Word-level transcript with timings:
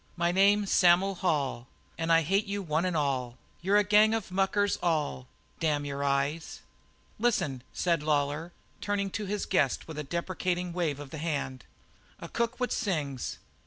My 0.17 0.31
name 0.31 0.63
is 0.63 0.71
Sam'l 0.71 1.13
Hall, 1.17 1.67
And 1.95 2.11
I 2.11 2.23
hate 2.23 2.47
you 2.47 2.63
one 2.63 2.87
an' 2.87 2.95
all, 2.95 3.37
You're 3.61 3.77
a 3.77 3.83
gang 3.83 4.15
of 4.15 4.31
muckers 4.31 4.79
all 4.81 5.27
Damn 5.59 5.85
your 5.85 6.03
eyes!" 6.03 6.61
"Listen!" 7.19 7.61
said 7.71 8.01
Lawlor, 8.01 8.51
turning 8.81 9.11
to 9.11 9.25
his 9.27 9.45
guest 9.45 9.87
with 9.87 9.99
a 9.99 10.03
deprecating 10.03 10.73
wave 10.73 10.99
of 10.99 11.11
the 11.11 11.19
hand. 11.19 11.65
"A 12.19 12.27
cook 12.27 12.59
what 12.59 12.71
sings! 12.73 13.37